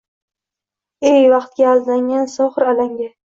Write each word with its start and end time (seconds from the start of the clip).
Ey 1.09 1.27
vaqtga 1.35 1.69
aldangan 1.73 2.27
sohir 2.39 2.67
alanga?! 2.73 3.11